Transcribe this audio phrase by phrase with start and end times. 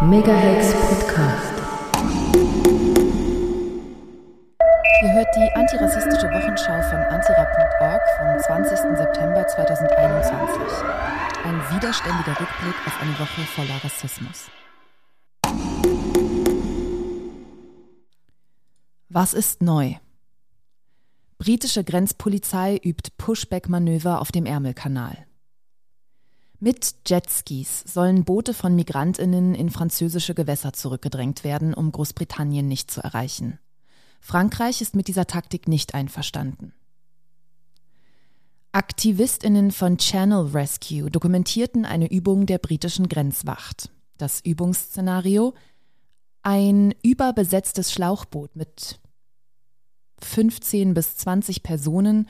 [0.00, 1.54] Megahex Podcast.
[5.02, 8.96] Ihr hört die antirassistische Wochenschau von antira.org vom 20.
[8.96, 10.86] September 2021.
[11.42, 14.48] Ein widerständiger Rückblick auf eine Woche voller Rassismus.
[19.08, 19.94] Was ist neu?
[21.38, 25.27] Britische Grenzpolizei übt Pushback-Manöver auf dem Ärmelkanal.
[26.60, 33.00] Mit Jetskis sollen Boote von Migrantinnen in französische Gewässer zurückgedrängt werden, um Großbritannien nicht zu
[33.00, 33.60] erreichen.
[34.20, 36.72] Frankreich ist mit dieser Taktik nicht einverstanden.
[38.72, 43.90] Aktivistinnen von Channel Rescue dokumentierten eine Übung der britischen Grenzwacht.
[44.16, 45.54] Das Übungsszenario
[46.42, 49.00] ein überbesetztes Schlauchboot mit
[50.20, 52.28] 15 bis 20 Personen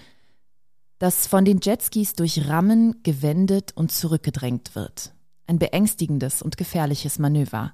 [0.99, 5.13] das von den Jetskis durch Rammen gewendet und zurückgedrängt wird.
[5.47, 7.73] Ein beängstigendes und gefährliches Manöver.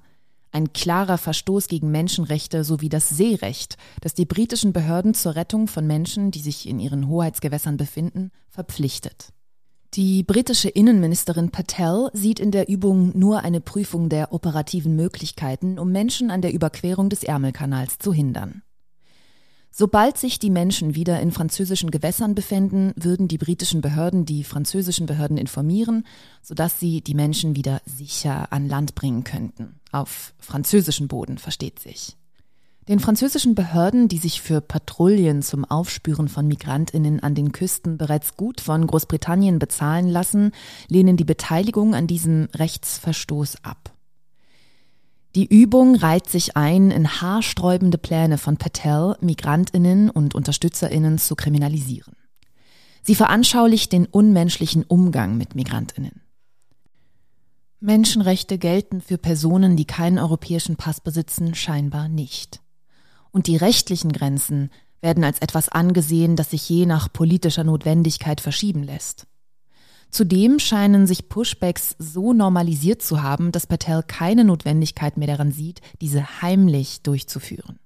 [0.51, 5.85] Ein klarer Verstoß gegen Menschenrechte sowie das Seerecht, das die britischen Behörden zur Rettung von
[5.85, 9.33] Menschen, die sich in ihren Hoheitsgewässern befinden, verpflichtet.
[9.95, 15.91] Die britische Innenministerin Patel sieht in der Übung nur eine Prüfung der operativen Möglichkeiten, um
[15.91, 18.61] Menschen an der Überquerung des Ärmelkanals zu hindern.
[19.77, 25.05] Sobald sich die Menschen wieder in französischen Gewässern befinden, würden die britischen Behörden die französischen
[25.05, 26.05] Behörden informieren,
[26.41, 29.81] sodass sie die Menschen wieder sicher an Land bringen könnten.
[29.91, 32.15] Auf französischen Boden, versteht sich.
[32.87, 38.37] Den französischen Behörden, die sich für Patrouillen zum Aufspüren von Migrantinnen an den Küsten bereits
[38.37, 40.53] gut von Großbritannien bezahlen lassen,
[40.87, 43.94] lehnen die Beteiligung an diesem Rechtsverstoß ab.
[45.35, 52.15] Die Übung reiht sich ein in haarsträubende Pläne von Patel, Migrantinnen und Unterstützerinnen zu kriminalisieren.
[53.03, 56.21] Sie veranschaulicht den unmenschlichen Umgang mit Migrantinnen.
[57.81, 62.61] Menschenrechte gelten für Personen, die keinen europäischen Pass besitzen, scheinbar nicht.
[63.31, 68.83] Und die rechtlichen Grenzen werden als etwas angesehen, das sich je nach politischer Notwendigkeit verschieben
[68.83, 69.27] lässt.
[70.15, 75.81] Zudem scheinen sich Pushbacks so normalisiert zu haben, dass Patel keine Notwendigkeit mehr daran sieht,
[75.99, 77.79] diese heimlich durchzuführen.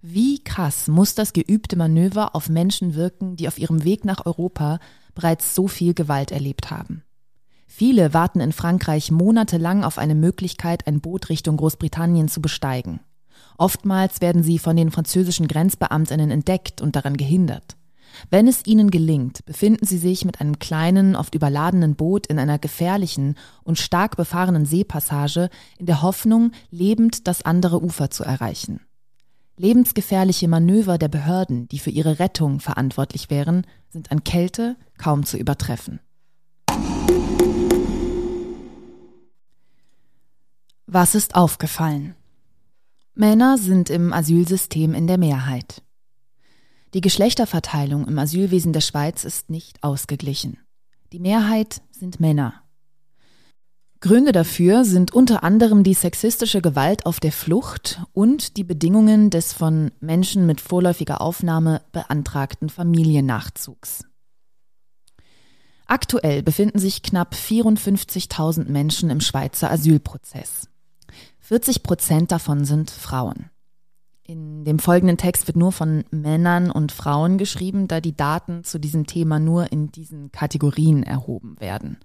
[0.00, 4.78] Wie krass muss das geübte Manöver auf Menschen wirken, die auf ihrem Weg nach Europa
[5.14, 7.02] bereits so viel Gewalt erlebt haben.
[7.66, 13.00] Viele warten in Frankreich monatelang auf eine Möglichkeit, ein Boot Richtung Großbritannien zu besteigen.
[13.58, 17.76] Oftmals werden sie von den französischen Grenzbeamtinnen entdeckt und daran gehindert.
[18.30, 22.58] Wenn es ihnen gelingt, befinden sie sich mit einem kleinen, oft überladenen Boot in einer
[22.58, 28.80] gefährlichen und stark befahrenen Seepassage in der Hoffnung, lebend das andere Ufer zu erreichen.
[29.56, 35.36] Lebensgefährliche Manöver der Behörden, die für ihre Rettung verantwortlich wären, sind an Kälte kaum zu
[35.36, 36.00] übertreffen.
[40.86, 42.16] Was ist aufgefallen?
[43.14, 45.83] Männer sind im Asylsystem in der Mehrheit.
[46.94, 50.58] Die Geschlechterverteilung im Asylwesen der Schweiz ist nicht ausgeglichen.
[51.12, 52.62] Die Mehrheit sind Männer.
[53.98, 59.52] Gründe dafür sind unter anderem die sexistische Gewalt auf der Flucht und die Bedingungen des
[59.52, 64.04] von Menschen mit vorläufiger Aufnahme beantragten Familiennachzugs.
[65.86, 70.68] Aktuell befinden sich knapp 54.000 Menschen im Schweizer Asylprozess.
[71.40, 73.50] 40 Prozent davon sind Frauen.
[74.26, 78.78] In dem folgenden Text wird nur von Männern und Frauen geschrieben, da die Daten zu
[78.78, 81.98] diesem Thema nur in diesen Kategorien erhoben werden.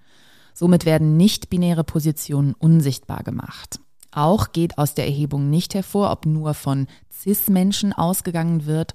[0.54, 3.80] Somit werden nicht-binäre Positionen unsichtbar gemacht.
[4.12, 8.94] Auch geht aus der Erhebung nicht hervor, ob nur von CIS-Menschen ausgegangen wird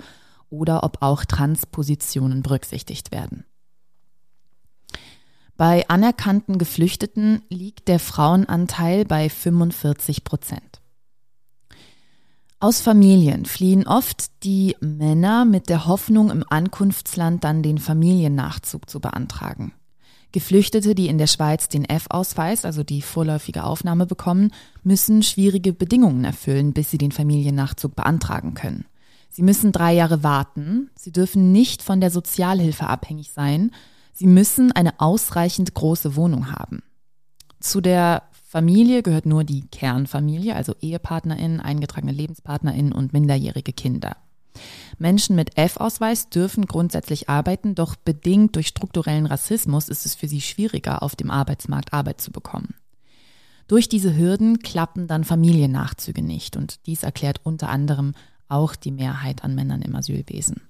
[0.50, 3.46] oder ob auch Transpositionen berücksichtigt werden.
[5.56, 10.82] Bei anerkannten Geflüchteten liegt der Frauenanteil bei 45 Prozent.
[12.60, 19.00] Aus Familien fliehen oft die Männer mit der Hoffnung, im Ankunftsland dann den Familiennachzug zu
[19.00, 19.72] beantragen.
[20.32, 24.52] Geflüchtete, die in der Schweiz den F-Ausweis, also die vorläufige Aufnahme bekommen,
[24.82, 28.86] müssen schwierige Bedingungen erfüllen, bis sie den Familiennachzug beantragen können.
[29.30, 33.70] Sie müssen drei Jahre warten, sie dürfen nicht von der Sozialhilfe abhängig sein,
[34.12, 36.82] sie müssen eine ausreichend große Wohnung haben.
[37.60, 38.24] Zu der
[38.54, 44.16] Familie gehört nur die Kernfamilie, also EhepartnerInnen, eingetragene LebenspartnerInnen und minderjährige Kinder.
[44.96, 50.40] Menschen mit F-Ausweis dürfen grundsätzlich arbeiten, doch bedingt durch strukturellen Rassismus ist es für sie
[50.40, 52.76] schwieriger, auf dem Arbeitsmarkt Arbeit zu bekommen.
[53.66, 58.14] Durch diese Hürden klappen dann Familiennachzüge nicht und dies erklärt unter anderem
[58.46, 60.60] auch die Mehrheit an Männern im Asylwesen.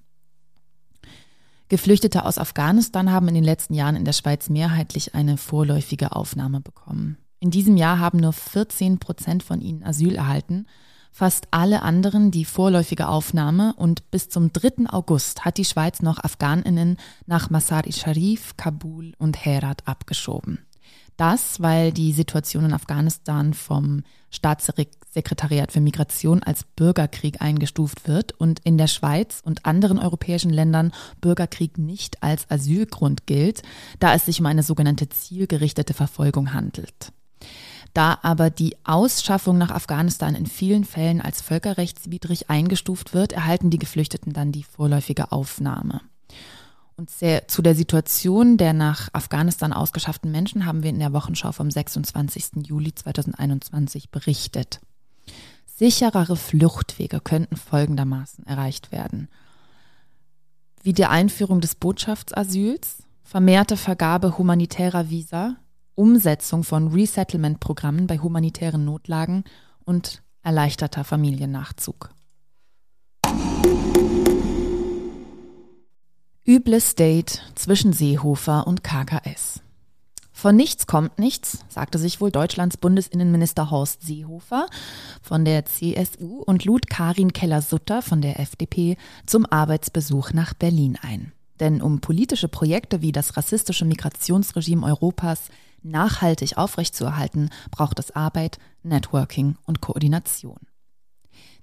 [1.69, 6.61] Geflüchtete aus Afghanistan haben in den letzten Jahren in der Schweiz mehrheitlich eine vorläufige Aufnahme
[6.61, 7.19] bekommen.
[7.45, 10.65] In diesem Jahr haben nur 14 Prozent von ihnen Asyl erhalten.
[11.11, 14.89] Fast alle anderen die vorläufige Aufnahme und bis zum 3.
[14.89, 16.97] August hat die Schweiz noch Afghaninnen
[17.27, 20.65] nach Masar-i-Sharif, Kabul und Herat abgeschoben.
[21.17, 24.01] Das, weil die Situation in Afghanistan vom
[24.31, 30.93] Staatssekretariat für Migration als Bürgerkrieg eingestuft wird und in der Schweiz und anderen europäischen Ländern
[31.21, 33.61] Bürgerkrieg nicht als Asylgrund gilt,
[33.99, 37.13] da es sich um eine sogenannte zielgerichtete Verfolgung handelt.
[37.93, 43.79] Da aber die Ausschaffung nach Afghanistan in vielen Fällen als völkerrechtswidrig eingestuft wird, erhalten die
[43.79, 46.01] Geflüchteten dann die vorläufige Aufnahme.
[46.97, 51.51] Und sehr, zu der Situation der nach Afghanistan ausgeschafften Menschen haben wir in der Wochenschau
[51.51, 52.67] vom 26.
[52.67, 54.79] Juli 2021 berichtet.
[55.65, 59.27] Sicherere Fluchtwege könnten folgendermaßen erreicht werden.
[60.83, 65.57] Wie die Einführung des Botschaftsasyls, vermehrte Vergabe humanitärer Visa,
[65.95, 69.45] Umsetzung von Resettlement-Programmen bei humanitären Notlagen
[69.85, 72.09] und erleichterter Familiennachzug.
[76.47, 79.61] Übles Date zwischen Seehofer und KKS.
[80.31, 84.67] Von nichts kommt nichts, sagte sich wohl Deutschlands Bundesinnenminister Horst Seehofer
[85.21, 91.31] von der CSU und lud Karin Keller-Sutter von der FDP zum Arbeitsbesuch nach Berlin ein.
[91.61, 95.49] Denn um politische Projekte wie das rassistische Migrationsregime Europas
[95.83, 100.59] nachhaltig aufrechtzuerhalten, braucht es Arbeit, Networking und Koordination.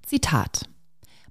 [0.02, 0.68] Zitat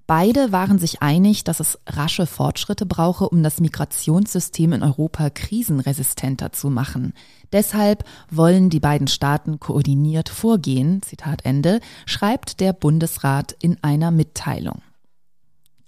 [0.07, 6.51] Beide waren sich einig, dass es rasche Fortschritte brauche, um das Migrationssystem in Europa krisenresistenter
[6.51, 7.13] zu machen.
[7.53, 14.81] Deshalb wollen die beiden Staaten koordiniert vorgehen, Zitat Ende, schreibt der Bundesrat in einer Mitteilung.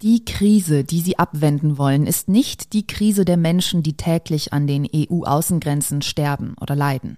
[0.03, 4.67] Die Krise, die sie abwenden wollen, ist nicht die Krise der Menschen, die täglich an
[4.67, 7.17] den EU-Außengrenzen sterben oder leiden.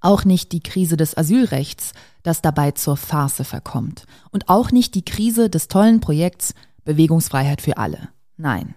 [0.00, 1.92] Auch nicht die Krise des Asylrechts,
[2.22, 4.04] das dabei zur Farce verkommt.
[4.30, 6.54] Und auch nicht die Krise des tollen Projekts
[6.84, 8.10] Bewegungsfreiheit für alle.
[8.36, 8.76] Nein.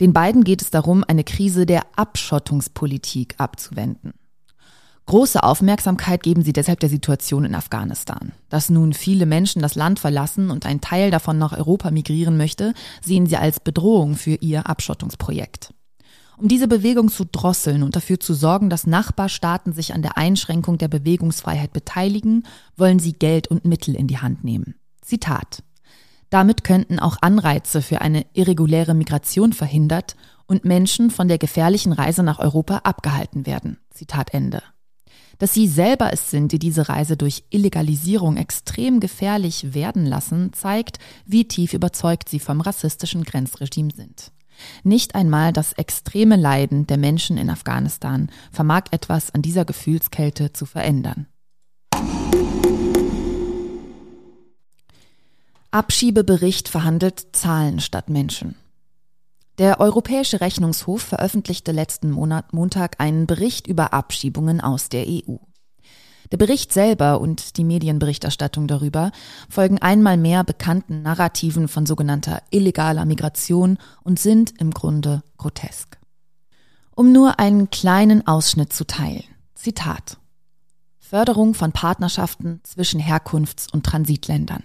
[0.00, 4.14] Den beiden geht es darum, eine Krise der Abschottungspolitik abzuwenden.
[5.06, 8.32] Große Aufmerksamkeit geben sie deshalb der Situation in Afghanistan.
[8.48, 12.72] Dass nun viele Menschen das Land verlassen und ein Teil davon nach Europa migrieren möchte,
[13.02, 15.74] sehen sie als Bedrohung für ihr Abschottungsprojekt.
[16.36, 20.78] Um diese Bewegung zu drosseln und dafür zu sorgen, dass Nachbarstaaten sich an der Einschränkung
[20.78, 22.44] der Bewegungsfreiheit beteiligen,
[22.76, 24.74] wollen sie Geld und Mittel in die Hand nehmen.
[25.02, 25.62] Zitat.
[26.30, 30.16] Damit könnten auch Anreize für eine irreguläre Migration verhindert
[30.46, 33.78] und Menschen von der gefährlichen Reise nach Europa abgehalten werden.
[33.90, 34.62] Zitat Ende.
[35.38, 40.98] Dass sie selber es sind, die diese Reise durch Illegalisierung extrem gefährlich werden lassen, zeigt,
[41.26, 44.32] wie tief überzeugt sie vom rassistischen Grenzregime sind.
[44.82, 50.66] Nicht einmal das extreme Leiden der Menschen in Afghanistan vermag etwas an dieser Gefühlskälte zu
[50.66, 51.26] verändern.
[55.72, 58.54] Abschiebebericht verhandelt Zahlen statt Menschen.
[59.58, 65.36] Der Europäische Rechnungshof veröffentlichte letzten Monat Montag einen Bericht über Abschiebungen aus der EU.
[66.32, 69.12] Der Bericht selber und die Medienberichterstattung darüber
[69.48, 75.98] folgen einmal mehr bekannten Narrativen von sogenannter illegaler Migration und sind im Grunde grotesk.
[76.96, 79.22] Um nur einen kleinen Ausschnitt zu teilen.
[79.54, 80.18] Zitat.
[80.98, 84.64] Förderung von Partnerschaften zwischen Herkunfts- und Transitländern.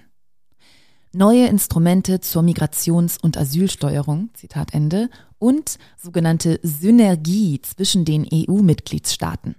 [1.11, 9.55] Neue Instrumente zur Migrations- und Asylsteuerung, Zitat Ende, und sogenannte Synergie zwischen den EU-Mitgliedstaaten.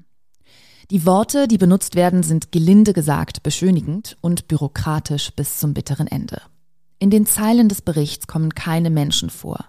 [0.90, 6.40] Die Worte, die benutzt werden, sind gelinde gesagt beschönigend und bürokratisch bis zum bitteren Ende.
[7.00, 9.64] In den Zeilen des Berichts kommen keine Menschen vor.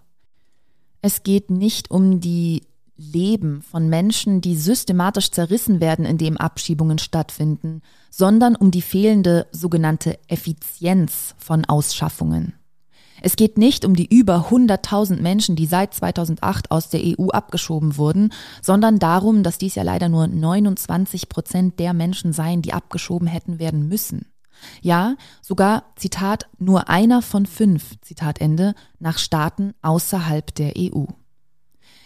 [1.01, 2.61] Es geht nicht um die
[3.01, 10.19] Leben von Menschen, die systematisch zerrissen werden, indem Abschiebungen stattfinden, sondern um die fehlende sogenannte
[10.27, 12.53] Effizienz von Ausschaffungen.
[13.23, 17.97] Es geht nicht um die über 100.000 Menschen, die seit 2008 aus der EU abgeschoben
[17.97, 23.27] wurden, sondern darum, dass dies ja leider nur 29 Prozent der Menschen seien, die abgeschoben
[23.27, 24.25] hätten werden müssen.
[24.81, 31.05] Ja, sogar, Zitat, nur einer von fünf, Zitat Ende, nach Staaten außerhalb der EU.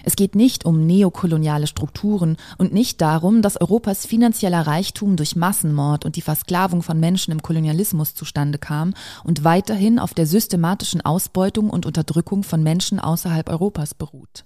[0.04, 6.06] Es geht nicht um neokoloniale Strukturen und nicht darum, dass Europas finanzieller Reichtum durch Massenmord
[6.06, 11.70] und die Versklavung von Menschen im Kolonialismus zustande kam und weiterhin auf der systematischen Ausbeutung
[11.70, 14.46] und Unterdrückung von Menschen außerhalb Europas beruht.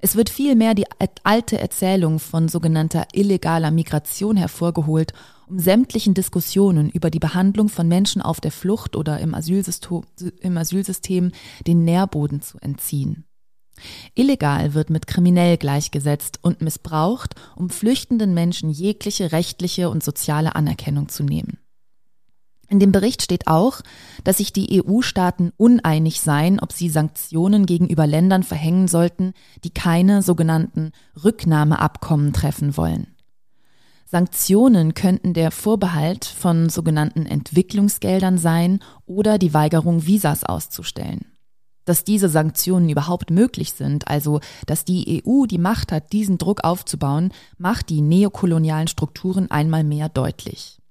[0.00, 0.84] Es wird vielmehr die
[1.24, 5.12] alte Erzählung von sogenannter illegaler Migration hervorgeholt,
[5.48, 11.32] um sämtlichen Diskussionen über die Behandlung von Menschen auf der Flucht oder im Asylsystem,
[11.66, 13.25] den Nährboden zu entziehen.
[14.14, 21.08] Illegal wird mit kriminell gleichgesetzt und missbraucht, um flüchtenden Menschen jegliche rechtliche und soziale Anerkennung
[21.08, 21.58] zu nehmen.
[22.68, 23.80] In dem Bericht steht auch,
[24.24, 30.22] dass sich die EU-Staaten uneinig seien, ob sie Sanktionen gegenüber Ländern verhängen sollten, die keine
[30.22, 30.90] sogenannten
[31.22, 33.06] Rücknahmeabkommen treffen wollen.
[34.04, 41.35] Sanktionen könnten der Vorbehalt von sogenannten Entwicklungsgeldern sein oder die Weigerung, Visas auszustellen.
[41.86, 46.64] Dass diese Sanktionen überhaupt möglich sind, also dass die EU die Macht hat, diesen Druck
[46.64, 50.82] aufzubauen, macht die neokolonialen Strukturen einmal mehr deutlich.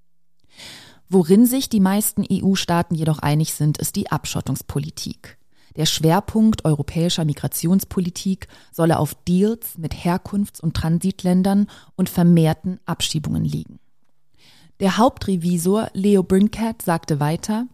[1.08, 5.38] Worin sich die meisten EU-Staaten jedoch einig sind, ist die Abschottungspolitik.
[5.75, 13.80] Der Schwerpunkt europäischer Migrationspolitik solle auf Deals mit Herkunfts- und Transitländern und vermehrten Abschiebungen liegen.
[14.80, 17.68] Der Hauptrevisor Leo Brincat sagte weiter,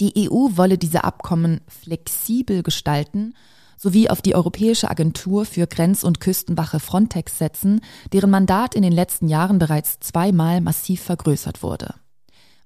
[0.00, 3.34] die EU wolle diese Abkommen flexibel gestalten
[3.76, 7.80] sowie auf die Europäische Agentur für Grenz- und Küstenwache Frontex setzen,
[8.12, 11.94] deren Mandat in den letzten Jahren bereits zweimal massiv vergrößert wurde.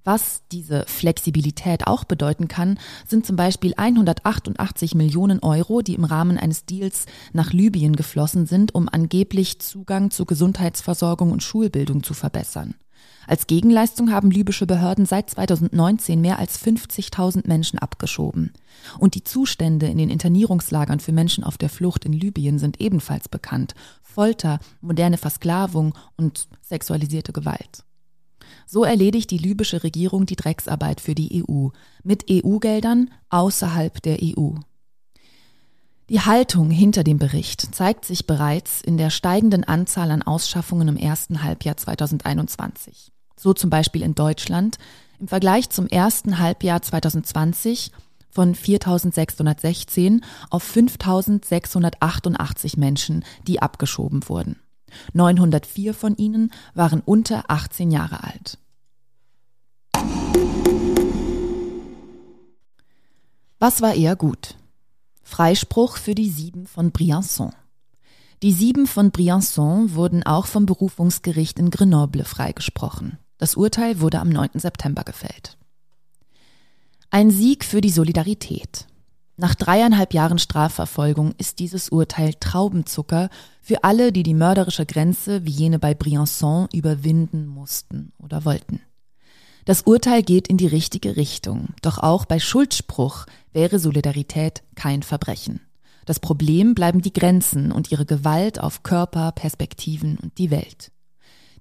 [0.04, 6.38] Was diese Flexibilität auch bedeuten kann, sind zum Beispiel 188 Millionen Euro, die im Rahmen
[6.38, 12.74] eines Deals nach Libyen geflossen sind, um angeblich Zugang zu Gesundheitsversorgung und Schulbildung zu verbessern.
[13.28, 18.54] Als Gegenleistung haben libysche Behörden seit 2019 mehr als 50.000 Menschen abgeschoben.
[18.98, 23.28] Und die Zustände in den Internierungslagern für Menschen auf der Flucht in Libyen sind ebenfalls
[23.28, 23.74] bekannt.
[24.02, 27.84] Folter, moderne Versklavung und sexualisierte Gewalt.
[28.64, 31.68] So erledigt die libysche Regierung die Drecksarbeit für die EU
[32.02, 34.54] mit EU-Geldern außerhalb der EU.
[36.08, 40.96] Die Haltung hinter dem Bericht zeigt sich bereits in der steigenden Anzahl an Ausschaffungen im
[40.96, 43.12] ersten Halbjahr 2021.
[43.38, 44.78] So zum Beispiel in Deutschland
[45.20, 47.92] im Vergleich zum ersten Halbjahr 2020
[48.30, 54.56] von 4.616 auf 5.688 Menschen, die abgeschoben wurden.
[55.12, 58.58] 904 von ihnen waren unter 18 Jahre alt.
[63.58, 64.56] Was war eher gut?
[65.22, 67.52] Freispruch für die Sieben von Briançon.
[68.42, 73.18] Die Sieben von Briançon wurden auch vom Berufungsgericht in Grenoble freigesprochen.
[73.38, 74.50] Das Urteil wurde am 9.
[74.54, 75.56] September gefällt.
[77.10, 78.86] Ein Sieg für die Solidarität.
[79.36, 83.30] Nach dreieinhalb Jahren Strafverfolgung ist dieses Urteil Traubenzucker
[83.62, 88.80] für alle, die die mörderische Grenze wie jene bei Briançon überwinden mussten oder wollten.
[89.64, 95.60] Das Urteil geht in die richtige Richtung, doch auch bei Schuldspruch wäre Solidarität kein Verbrechen.
[96.04, 100.90] Das Problem bleiben die Grenzen und ihre Gewalt auf Körper, Perspektiven und die Welt.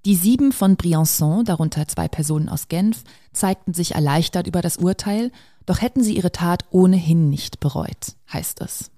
[0.07, 5.33] Die sieben von Briançon, darunter zwei Personen aus Genf, zeigten sich erleichtert über das Urteil,
[5.65, 8.89] doch hätten sie ihre Tat ohnehin nicht bereut, heißt es.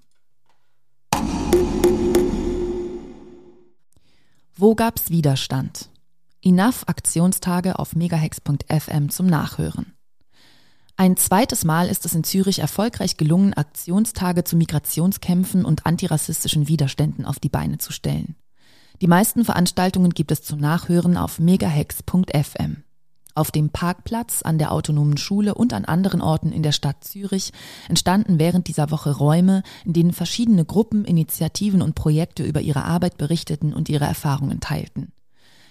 [4.54, 5.88] Wo gab's Widerstand?
[6.42, 9.94] Enough Aktionstage auf megahex.fm zum Nachhören.
[10.94, 17.26] Ein zweites Mal ist es in Zürich erfolgreich gelungen, Aktionstage zu Migrationskämpfen und antirassistischen Widerständen
[17.26, 18.36] auf die Beine zu stellen.
[19.00, 22.84] Die meisten Veranstaltungen gibt es zum Nachhören auf megahex.fm.
[23.34, 27.52] Auf dem Parkplatz, an der autonomen Schule und an anderen Orten in der Stadt Zürich
[27.88, 33.16] entstanden während dieser Woche Räume, in denen verschiedene Gruppen, Initiativen und Projekte über ihre Arbeit
[33.16, 35.12] berichteten und ihre Erfahrungen teilten.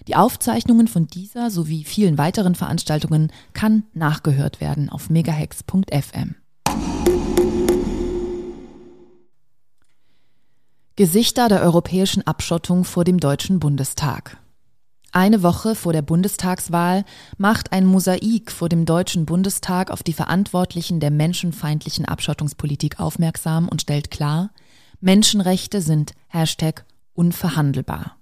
[0.08, 6.34] Die Aufzeichnungen von dieser sowie vielen weiteren Veranstaltungen kann nachgehört werden auf megahex.fm.
[11.00, 14.36] Gesichter der europäischen Abschottung vor dem Deutschen Bundestag.
[15.12, 17.06] Eine Woche vor der Bundestagswahl
[17.38, 23.80] macht ein Mosaik vor dem Deutschen Bundestag auf die Verantwortlichen der menschenfeindlichen Abschottungspolitik aufmerksam und
[23.80, 24.50] stellt klar,
[25.00, 28.19] Menschenrechte sind Hashtag unverhandelbar.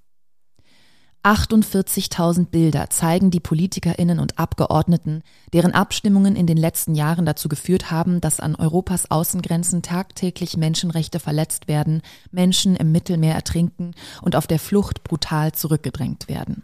[1.25, 5.23] 48.000 Bilder zeigen die Politikerinnen und Abgeordneten,
[5.53, 11.19] deren Abstimmungen in den letzten Jahren dazu geführt haben, dass an Europas Außengrenzen tagtäglich Menschenrechte
[11.19, 16.63] verletzt werden, Menschen im Mittelmeer ertrinken und auf der Flucht brutal zurückgedrängt werden.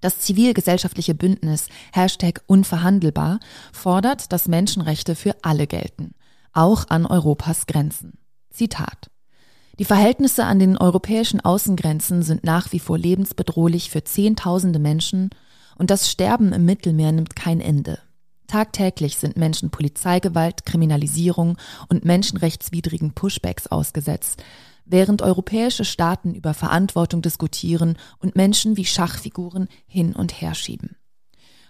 [0.00, 3.40] Das zivilgesellschaftliche Bündnis Hashtag unverhandelbar
[3.72, 6.14] fordert, dass Menschenrechte für alle gelten,
[6.52, 8.18] auch an Europas Grenzen.
[8.50, 9.10] Zitat
[9.78, 15.30] die Verhältnisse an den europäischen Außengrenzen sind nach wie vor lebensbedrohlich für Zehntausende Menschen
[15.76, 18.00] und das Sterben im Mittelmeer nimmt kein Ende.
[18.48, 21.58] Tagtäglich sind Menschen Polizeigewalt, Kriminalisierung
[21.88, 24.42] und menschenrechtswidrigen Pushbacks ausgesetzt,
[24.84, 30.96] während europäische Staaten über Verantwortung diskutieren und Menschen wie Schachfiguren hin und her schieben.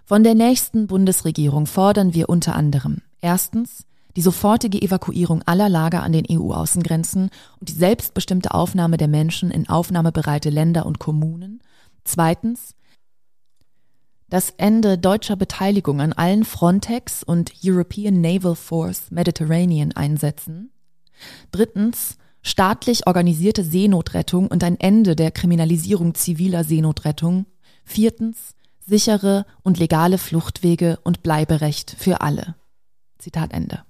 [0.05, 3.85] Von der nächsten Bundesregierung fordern wir unter anderem erstens
[4.19, 9.69] die sofortige Evakuierung aller Lager an den EU-Außengrenzen und die selbstbestimmte Aufnahme der Menschen in
[9.69, 11.61] aufnahmebereite Länder und Kommunen.
[12.03, 12.75] Zweitens
[14.27, 20.73] das Ende deutscher Beteiligung an allen Frontex und European Naval Force Mediterranean Einsätzen.
[21.51, 27.45] Drittens staatlich organisierte Seenotrettung und ein Ende der Kriminalisierung ziviler Seenotrettung.
[27.85, 28.53] Viertens
[28.85, 32.55] sichere und legale Fluchtwege und Bleiberecht für alle.
[33.17, 33.85] Zitat Ende.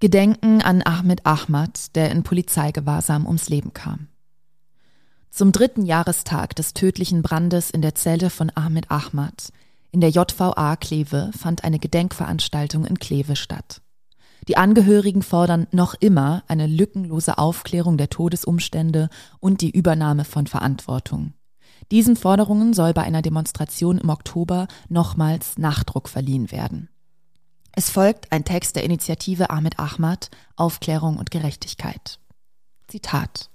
[0.00, 4.08] Gedenken an Ahmed Ahmad, der in Polizeigewahrsam ums Leben kam.
[5.30, 9.52] Zum dritten Jahrestag des tödlichen Brandes in der Zelle von Ahmed Ahmad
[9.92, 13.82] in der JVA Kleve fand eine Gedenkveranstaltung in Kleve statt.
[14.48, 21.34] Die Angehörigen fordern noch immer eine lückenlose Aufklärung der Todesumstände und die Übernahme von Verantwortung.
[21.90, 26.88] Diesen Forderungen soll bei einer Demonstration im Oktober nochmals Nachdruck verliehen werden.
[27.72, 32.18] Es folgt ein Text der Initiative Ahmed Ahmad Aufklärung und Gerechtigkeit.
[32.88, 33.50] Zitat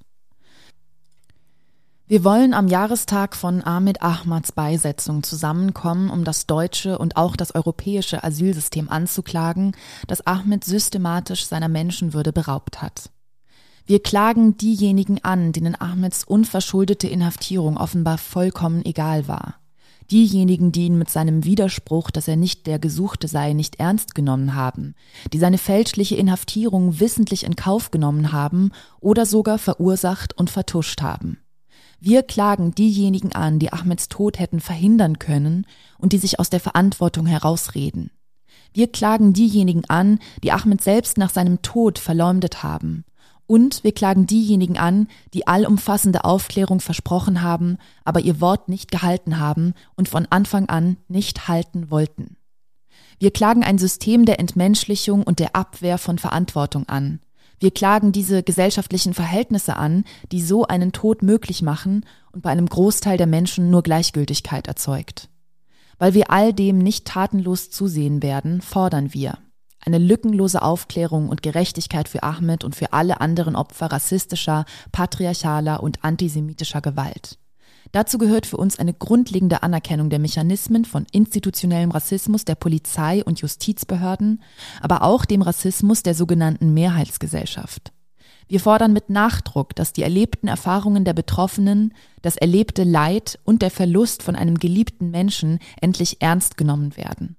[2.07, 7.55] wir wollen am Jahrestag von Ahmed Ahmads Beisetzung zusammenkommen, um das deutsche und auch das
[7.55, 13.10] europäische Asylsystem anzuklagen, das Ahmed systematisch seiner Menschenwürde beraubt hat.
[13.88, 19.55] Wir klagen diejenigen an, denen Ahmeds unverschuldete Inhaftierung offenbar vollkommen egal war
[20.12, 24.55] diejenigen, die ihn mit seinem Widerspruch, dass er nicht der Gesuchte sei, nicht ernst genommen
[24.55, 24.95] haben,
[25.33, 31.39] die seine fälschliche Inhaftierung wissentlich in Kauf genommen haben oder sogar verursacht und vertuscht haben.
[32.00, 35.65] Wir klagen diejenigen an, die Ahmeds Tod hätten verhindern können
[35.97, 38.12] und die sich aus der Verantwortung herausreden.
[38.75, 43.05] Wir klagen diejenigen an, die Ahmed selbst nach seinem Tod verleumdet haben.
[43.47, 49.39] Und wir klagen diejenigen an, die allumfassende Aufklärung versprochen haben, aber ihr Wort nicht gehalten
[49.39, 52.37] haben und von Anfang an nicht halten wollten.
[53.19, 57.19] Wir klagen ein System der Entmenschlichung und der Abwehr von Verantwortung an.
[57.59, 62.67] Wir klagen diese gesellschaftlichen Verhältnisse an, die so einen Tod möglich machen und bei einem
[62.67, 65.29] Großteil der Menschen nur Gleichgültigkeit erzeugt.
[65.98, 69.37] Weil wir all dem nicht tatenlos zusehen werden, fordern wir,
[69.85, 76.03] eine lückenlose Aufklärung und Gerechtigkeit für Ahmed und für alle anderen Opfer rassistischer, patriarchaler und
[76.03, 77.37] antisemitischer Gewalt.
[77.91, 83.39] Dazu gehört für uns eine grundlegende Anerkennung der Mechanismen von institutionellem Rassismus der Polizei und
[83.39, 84.41] Justizbehörden,
[84.81, 87.93] aber auch dem Rassismus der sogenannten Mehrheitsgesellschaft.
[88.48, 93.71] Wir fordern mit Nachdruck, dass die erlebten Erfahrungen der Betroffenen, das erlebte Leid und der
[93.71, 97.37] Verlust von einem geliebten Menschen endlich ernst genommen werden.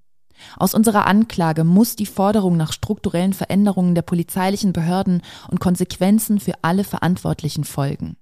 [0.57, 6.55] Aus unserer Anklage muss die Forderung nach strukturellen Veränderungen der polizeilichen Behörden und Konsequenzen für
[6.63, 8.17] alle Verantwortlichen folgen.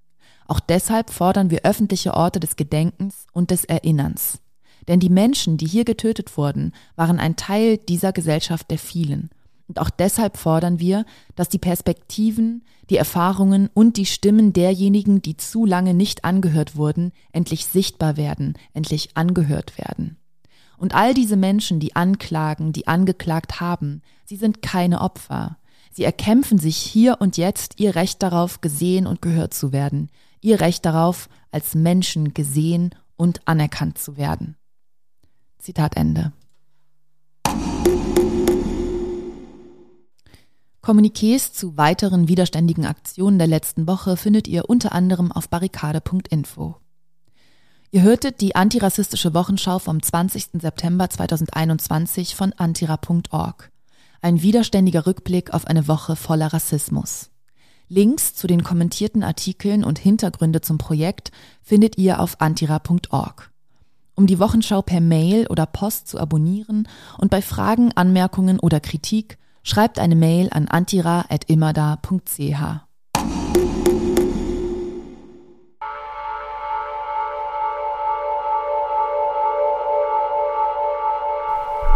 [0.47, 4.39] Auch deshalb fordern wir öffentliche Orte des Gedenkens und des Erinnerns.
[4.87, 9.29] Denn die Menschen, die hier getötet wurden, waren ein Teil dieser Gesellschaft der vielen.
[9.67, 15.37] Und auch deshalb fordern wir, dass die Perspektiven, die Erfahrungen und die Stimmen derjenigen, die
[15.37, 20.17] zu lange nicht angehört wurden, endlich sichtbar werden, endlich angehört werden.
[20.77, 25.57] Und all diese Menschen, die anklagen, die angeklagt haben, sie sind keine Opfer.
[25.91, 30.09] Sie erkämpfen sich hier und jetzt ihr Recht darauf, gesehen und gehört zu werden,
[30.41, 34.57] ihr Recht darauf, als Menschen gesehen und anerkannt zu werden.
[35.57, 36.33] Zitat Ende.
[40.85, 46.75] Kommuniqués zu weiteren widerständigen Aktionen der letzten Woche findet ihr unter anderem auf barrikade.info.
[47.95, 50.61] Ihr hörtet die antirassistische Wochenschau vom 20.
[50.61, 53.71] September 2021 von antira.org.
[54.21, 57.29] Ein widerständiger Rückblick auf eine Woche voller Rassismus.
[57.87, 61.31] Links zu den kommentierten Artikeln und Hintergründe zum Projekt
[61.61, 63.49] findet ihr auf antira.org.
[64.13, 69.37] Um die Wochenschau per Mail oder Post zu abonnieren und bei Fragen, Anmerkungen oder Kritik
[69.63, 72.81] schreibt eine Mail an antira.immerda.ch.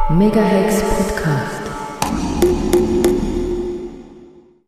[0.09, 1.68] Megahex Podcast.